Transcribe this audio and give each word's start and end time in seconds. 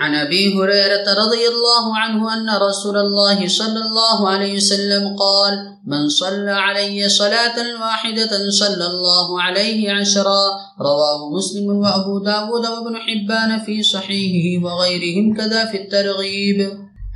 عن 0.00 0.14
ابي 0.14 0.54
هريره 0.54 1.06
رضي 1.18 1.44
الله 1.48 1.84
عنه 1.98 2.34
ان 2.34 2.48
رسول 2.62 2.96
الله 2.96 3.48
صلى 3.48 3.80
الله 3.84 4.28
عليه 4.28 4.56
وسلم 4.56 5.16
قال، 5.16 5.54
من 5.86 6.08
صلى 6.08 6.50
علي 6.50 7.08
صلاه 7.08 7.56
واحده 7.80 8.50
صلى 8.50 8.86
الله 8.86 9.42
عليه 9.42 9.92
عشرا 9.92 10.42
رواه 10.80 11.30
مسلم 11.36 11.70
وابو 11.84 12.18
داود 12.18 12.66
وابن 12.66 12.96
حبان 13.06 13.60
في 13.60 13.82
صحيحه 13.82 14.64
وغيرهم 14.64 15.32
كذا 15.36 15.64
في 15.64 15.82
الترغيب 15.82 16.60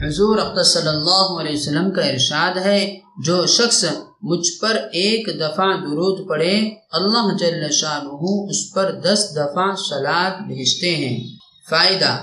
حضور 0.03 0.39
اقدس 0.39 0.73
صلی 0.75 0.89
اللہ 0.89 1.37
علیہ 1.41 1.57
وسلم 1.57 1.91
کا 1.91 2.09
ارشاد 2.15 2.65
ہے، 2.65 2.81
جو 3.27 3.47
شخص 3.47 3.85
مجھ 4.23 4.49
پر 4.61 4.77
ایک 4.93 5.29
دفعہ 5.41 5.71
درود 5.85 6.27
پڑے 6.29 6.57
اللہ 6.93 7.31
جل 7.41 7.71
شانہ 7.83 8.35
اس 8.51 8.67
پر 8.75 8.91
دس 9.05 9.31
دفعہ 9.37 9.71
سلاد 9.89 10.43
بھیجتے 10.47 10.97
ہیں۔ 10.97 11.19
فائدہ 11.71 12.17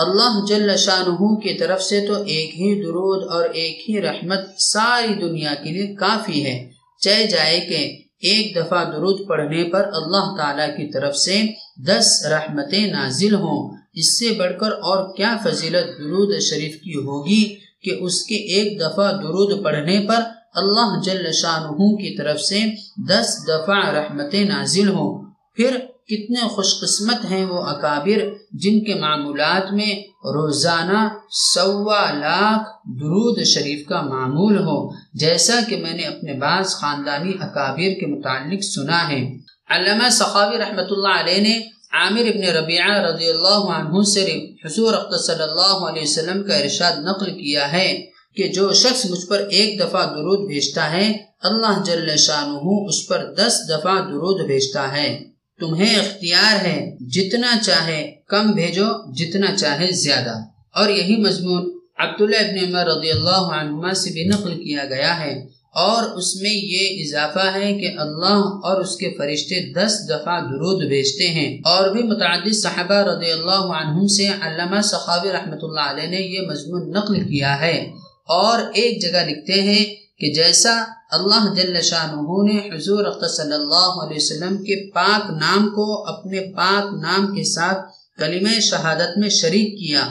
اللہ 0.00 0.44
جل 0.48 0.76
شانہ 0.76 1.34
کی 1.34 1.58
طرف 1.58 1.82
سے 1.82 2.00
تو 2.00 2.14
ایک 2.14 2.54
ہی 2.54 2.82
درود 2.82 3.28
اور 3.32 3.44
ایک 3.44 3.90
ہی 3.90 4.02
رحمت 4.02 4.38
ساری 4.58 5.14
دنیا 5.14 5.54
کے 5.54 5.70
لیے 5.70 5.94
کافی 5.94 6.44
ہے۔ 6.44 6.70
چاہے 7.00 7.26
جائے 7.26 7.60
کہ 7.60 7.98
ایک 8.20 8.56
دفعہ 8.56 8.84
درود 8.84 9.28
پڑھنے 9.28 9.64
پر 9.64 9.90
اللہ 9.92 10.34
تعالی 10.36 10.72
کی 10.72 10.92
طرف 10.92 11.16
سے 11.16 11.42
دس 11.86 12.26
رحمتیں 12.26 12.86
نازل 12.86 13.34
ہوں۔ 13.34 13.76
اس 13.94 14.18
سے 14.18 14.30
بڑھ 14.38 14.60
کر 14.60 14.72
اور 14.72 15.16
کیا 15.16 15.36
فضیلت 15.44 15.98
درود 15.98 16.40
شریف 16.40 16.80
کی 16.82 16.94
ہوگی 16.94 17.54
کہ 17.82 17.90
اس 18.00 18.22
کے 18.22 18.34
ایک 18.34 18.80
دفعہ 18.80 19.12
درود 19.12 19.64
پڑھنے 19.64 20.06
پر 20.08 20.22
اللہ 20.54 21.00
جل 21.04 21.32
شاہ 21.32 21.70
کی 21.70 22.16
طرف 22.16 22.40
سے 22.40 22.60
دس 23.08 23.44
دفعہ 23.48 23.88
رحمتیں 23.88 24.44
نازل 24.44 24.88
ہوں۔ 24.88 25.30
پھر 25.56 25.76
کتنے 26.10 26.48
خوش 26.48 26.70
قسمت 26.80 27.30
ہیں 27.30 27.44
وہ 27.44 27.62
اکابر 27.64 28.18
جن 28.52 28.84
کے 28.84 28.94
معمولات 28.94 29.72
میں 29.72 29.94
روزانہ 30.34 31.08
سوا 31.30 32.10
لاکھ 32.12 32.68
درود 33.00 33.42
شریف 33.44 33.86
کا 33.88 34.00
معمول 34.02 34.58
ہو، 34.58 34.78
جیسا 35.14 35.58
کہ 35.68 35.76
میں 35.76 35.94
نے 35.94 36.02
اپنے 36.02 36.32
بعض 36.32 36.74
خاندانی 36.74 37.32
اکابر 37.40 37.98
کے 38.00 38.06
متعلق 38.06 38.64
سنا 38.64 39.08
ہے۔ 39.08 39.20
علامہ 39.68 40.08
سخاوی 40.10 40.58
رحمۃ 40.58 40.90
اللہ 40.90 41.20
علیہ 41.20 41.40
نے 41.42 41.58
عامر 41.92 42.26
ابن 42.26 42.44
ربیعہ 42.56 42.98
رضی 43.00 43.30
اللہ 43.30 43.62
عنہ 43.76 44.02
سے 44.02 44.24
حضور 44.64 44.94
صلی 45.18 45.42
اللہ 45.42 45.88
علیہ 45.88 46.02
وسلم 46.02 46.42
کا 46.42 46.56
ارشاد 46.56 46.98
نقل 47.04 47.30
کیا 47.30 47.72
ہے 47.72 47.88
کہ 48.36 48.48
جو 48.48 48.72
شخص 48.72 49.06
مجھ 49.06 49.26
پر 49.26 49.40
ایک 49.50 49.80
دفعہ 49.80 50.04
درود 50.06 50.46
بھیجتا 50.46 50.90
ہے، 50.92 51.06
اللہ 51.42 51.82
جل 51.84 52.16
شانہ 52.16 52.78
اس 52.88 53.06
پر 53.08 53.24
دس 53.38 53.60
دفعہ 53.68 53.98
درود 54.00 54.46
بھیجتا 54.46 54.96
ہے۔ 54.96 55.29
تمہیں 55.60 55.96
اختیار 55.96 56.64
ہے 56.64 56.96
جتنا 57.00 57.58
چاہے 57.62 58.10
کم 58.28 58.50
بھیجو، 58.50 59.12
جتنا 59.14 59.56
چاہے 59.56 59.90
زیادہ۔ 59.90 60.34
اور 60.74 60.88
یہی 60.88 61.16
مضمون 61.16 61.78
عبداللہ 61.98 62.36
ابن 62.36 62.74
عمر 62.74 62.86
رضی 62.86 63.10
اللہ 63.10 63.52
عنہما 63.60 63.92
سے 63.92 64.10
بھی 64.10 64.24
نقل 64.24 64.64
کیا 64.64 64.84
گیا 64.84 65.20
ہے۔ 65.20 65.46
اور 65.74 66.02
اس 66.02 66.36
میں 66.36 66.50
یہ 66.50 67.04
اضافہ 67.04 67.56
ہے 67.56 67.74
کہ 67.74 67.90
اللہ 67.98 68.42
اور 68.62 68.80
اس 68.80 68.96
کے 68.96 69.14
فرشتے 69.18 69.72
دس 69.72 70.08
دفعہ 70.08 70.40
درود 70.40 70.88
بھیجتے 70.88 71.28
ہیں۔ 71.28 71.58
اور 71.64 71.88
بھی 71.88 72.02
متعدد 72.02 72.52
صحابہ 72.52 72.94
رضی 72.94 73.30
اللہ 73.30 73.72
عنہم 73.72 74.06
سے 74.06 74.28
علامہ 74.28 74.80
سخاوی 74.80 75.32
رحمۃ 75.32 75.58
اللہ 75.62 75.80
علیہ 75.80 76.06
نے 76.06 76.16
یہ 76.16 76.40
مضمون 76.40 76.90
نقل 76.90 77.20
کیا 77.20 77.60
ہے۔ 77.60 77.90
اور 78.28 78.60
ایک 78.74 79.02
جگہ 79.02 79.30
لکھتے 79.30 79.62
ہیں 79.62 79.99
کہ 80.20 80.32
جیسا 80.32 80.84
اللہ 81.10 81.54
جل 81.54 81.80
شاہ 81.80 82.14
نے 82.14 82.76
حضور 82.76 83.04
صلی 83.28 83.52
اللہ 83.52 84.04
علیہ 84.04 84.16
وسلم 84.16 84.56
کے 84.56 84.90
پاک 84.90 85.30
نام 85.30 85.68
کو 85.68 86.06
اپنے 86.06 86.40
پاک 86.56 86.94
نام 87.02 87.34
کے 87.34 87.42
ساتھ 87.42 87.78
کلمہ 88.18 88.60
شہادت 88.60 89.18
میں 89.18 89.28
شریک 89.28 89.78
کیا 89.78 90.02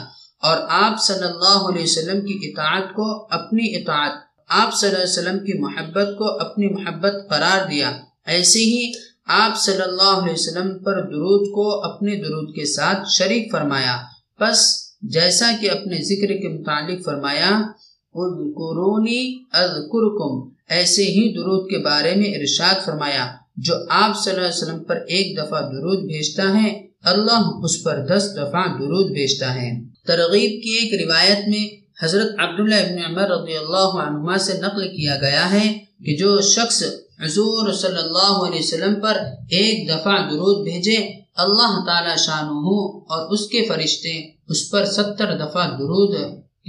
اور 0.42 0.56
آپ 0.68 1.02
صلی 1.02 1.26
اللہ 1.26 1.68
علیہ 1.68 1.82
وسلم 1.82 2.26
کی 2.26 2.38
اطاعت 2.42 2.94
کو 2.94 3.26
اپنی 3.30 3.76
اطاعت، 3.76 4.12
آپ 4.48 4.74
صلی 4.74 4.88
اللہ 4.88 5.02
علیہ 5.02 5.12
وسلم 5.12 5.38
کی 5.38 5.58
محبت 5.58 6.18
کو 6.18 6.40
اپنی 6.40 6.66
محبت 6.66 7.14
قرار 7.28 7.68
دیا۔ 7.70 7.90
ایسے 8.26 8.58
ہی 8.58 8.92
آپ 9.26 9.58
صلی 9.58 9.82
اللہ 9.82 10.22
علیہ 10.22 10.32
وسلم 10.32 10.78
پر 10.78 11.00
درود 11.00 11.54
کو 11.54 11.84
اپنے 11.84 12.16
درود 12.16 12.54
کے 12.54 12.64
ساتھ 12.64 13.08
شریک 13.08 13.52
فرمایا۔ 13.52 13.98
پس 14.38 14.58
جیسا 15.02 15.50
کہ 15.60 15.70
اپنے 15.70 16.02
ذکر 16.02 16.26
کے 16.26 16.48
متعلق 16.48 17.04
فرمایا 17.04 17.50
اذکرونی 18.14 19.22
اذکرکم، 19.60 20.32
ایسے 20.76 21.04
ہی 21.04 21.22
درود 21.34 21.68
کے 21.70 21.78
بارے 21.84 22.14
میں 22.14 22.30
ارشاد 22.34 22.84
فرمایا، 22.84 23.26
جو 23.56 23.74
آپ 23.94 24.16
صلی 24.18 24.32
اللہ 24.32 24.46
علیہ 24.46 24.56
وسلم 24.56 24.82
پر 24.84 24.96
ایک 25.08 25.36
دفعہ 25.38 25.60
درود 25.70 26.00
بھیجتا 26.06 26.48
ہے، 26.54 26.70
اللہ 27.12 27.50
اس 27.64 27.82
پر 27.84 27.96
دس 28.06 28.24
دفعہ 28.36 28.64
درود 28.78 29.12
بھیجتا 29.12 29.54
ہے۔ 29.54 29.70
ترغیب 30.06 30.52
کی 30.62 30.70
ایک 30.78 30.94
روایت 31.02 31.48
میں 31.48 31.64
حضرت 32.02 32.40
عبداللہ 32.40 32.80
ابن 32.84 32.98
عمر 33.04 33.30
رضی 33.30 33.56
اللہ 33.56 33.96
عنہما 34.02 34.36
سے 34.46 34.52
نقل 34.60 34.88
کیا 34.88 35.16
گیا 35.20 35.50
ہے 35.50 35.66
کہ 36.04 36.16
جو 36.16 36.40
شخص 36.48 36.82
حضور 37.22 37.72
صلی 37.72 37.98
اللہ 37.98 38.36
علیہ 38.44 38.58
وسلم 38.58 38.94
پر 39.00 39.18
ایک 39.50 39.88
دفعہ 39.88 40.16
درود 40.30 40.62
بھیجے، 40.64 40.96
اللہ 41.36 41.74
تعالی 41.86 42.14
شانہ 42.18 42.76
اور 43.10 43.32
اس 43.32 43.46
کے 43.48 43.64
فرشتے 43.68 44.14
اس 44.50 44.70
پر 44.70 44.84
ستر 44.96 45.36
دفعہ 45.38 45.68
درود 45.78 46.14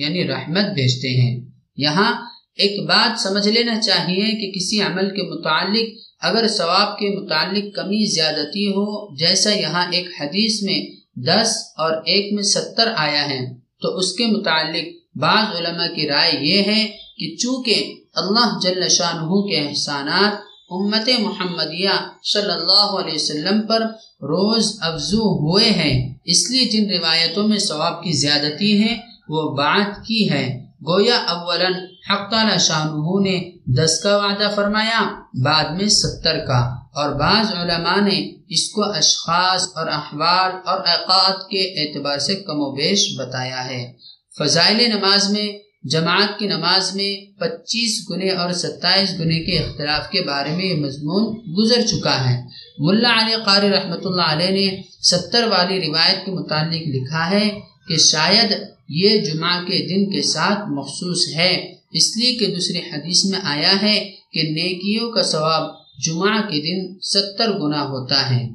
یعنی 0.02 0.28
رحمت 0.28 0.66
بھیجتے 0.74 1.10
ہیں۔ 1.22 1.34
یہاں 1.78 2.12
ایک 2.56 2.80
بات 2.88 3.20
سمجھ 3.20 3.48
لینا 3.48 3.80
چاہیے 3.82 4.26
کہ 4.40 4.52
کسی 4.52 4.82
عمل 4.82 5.10
کے 5.10 5.24
متعلق 5.24 5.90
اگر 6.22 6.48
ثواب 6.48 6.98
کے 7.00 7.08
متعلق 7.10 7.76
کمی 7.76 8.04
زیادتی 8.14 8.68
ہو، 8.68 9.16
جیسا 9.16 9.52
یہاں 9.54 9.86
ایک 9.92 10.08
حدیث 10.20 10.64
میں 10.64 10.80
دس 11.28 11.50
اور 11.78 11.92
ایک 12.06 12.34
میں 12.34 12.44
ستر 12.44 12.92
آیا 12.96 13.24
ہے، 13.30 13.40
تو 13.82 13.88
اس 13.98 14.12
کے 14.14 14.26
متعلق 14.26 14.86
بعض 15.18 15.56
علماء 15.56 15.88
کی 15.96 16.08
رائے 16.08 16.36
یہ 16.42 16.62
ہے 16.62 16.82
کہ 17.18 17.36
چونکہ 17.36 17.76
اللہ 18.16 18.50
جل 18.64 18.88
شاہ 18.90 19.24
کے 19.50 19.58
احسانات 19.68 20.34
امت 20.70 21.10
محمدیہ 21.20 21.96
صلی 22.24 22.52
اللہ 22.52 22.90
علیہ 23.00 23.14
وسلم 23.14 23.62
پر 23.62 23.82
روز 24.24 24.78
افزو 24.82 25.26
ہوئے 25.40 25.70
ہیں، 25.70 25.96
اس 26.26 26.50
لیے 26.52 26.66
جن 26.66 26.90
روایتوں 26.92 27.48
میں 27.48 27.58
ثواب 27.60 28.04
کی 28.04 28.12
زیادتی 28.12 28.72
ہے 28.84 28.94
وہ 29.31 29.56
بات 29.56 30.06
کی 30.06 30.30
ہے۔ 30.31 30.66
گویا 30.88 31.16
اولا 31.16 31.68
حق 32.09 32.31
تعالی 32.31 32.59
شاہ 32.59 32.86
نے 33.22 33.52
دس 33.66 34.00
کا 34.03 34.18
وعدہ 34.18 34.50
فرمایا، 34.56 35.02
بعد 35.44 35.66
میں 35.66 35.90
ستر 35.90 36.40
کا۔ 36.40 36.81
اور 36.96 37.09
بعض 37.09 37.53
علماء 37.53 38.02
نے 38.02 38.31
اس 38.50 38.70
کو 38.70 38.84
اشخاص 38.84 39.68
اور 39.75 39.88
احوال 39.88 40.52
اور 40.66 40.78
اوقات 40.78 41.50
کے 41.50 41.59
اعتبار 41.59 42.18
سے 42.18 42.36
کم 42.36 42.53
و 42.56 42.72
بیش 42.72 43.16
بتایا 43.18 43.66
ہے۔ 43.66 43.94
فضائل 44.38 44.91
نماز 44.96 45.31
میں، 45.31 45.47
جماعت 45.84 46.40
کی 46.40 46.47
نماز 46.47 46.96
میں 46.96 47.40
پچیس 47.40 48.09
گنے 48.09 48.30
اور 48.30 48.52
ستائیس 48.52 49.09
گنے 49.20 49.40
کے 49.40 49.58
اختلاف 49.58 50.09
کے 50.09 50.22
بارے 50.22 50.52
میں 50.52 50.66
یہ 50.66 50.75
مضمون 50.75 51.41
گزر 51.58 51.81
چکا 51.81 52.30
ہے۔ 52.30 52.41
ملا 52.80 53.14
علی 53.20 53.36
قاری 53.46 53.70
رحمۃ 53.70 54.06
اللہ 54.06 54.22
علیہ 54.22 54.72
نے 54.72 54.81
ستر 55.02 55.47
والی 55.47 55.88
روایت 55.88 56.25
کے 56.25 56.31
متعلق 56.31 56.81
لکھا 56.88 57.30
ہے 57.30 57.59
کہ 57.88 57.97
شاید 57.97 58.52
یہ 58.94 59.18
جمعہ 59.18 59.63
کے 59.63 59.88
دن 59.90 60.12
کے 60.12 60.22
ساتھ 60.22 60.72
مخصوص 60.72 61.35
ہے۔ 61.35 61.75
اس 61.91 62.18
لیے 62.18 62.35
کہ 62.35 62.47
دوسری 62.47 62.78
حدیث 62.78 63.25
میں 63.25 63.40
آیا 63.44 63.81
ہے 63.81 64.12
کہ 64.34 64.41
نیکیوں 64.44 65.12
کا 65.12 65.24
ثواب 65.24 65.69
جمعہ 66.06 66.41
کے 66.41 66.62
دن 66.62 67.00
ستر 67.02 67.52
گنا 67.52 67.84
ہوتا 67.84 68.35
ہے۔ 68.35 68.52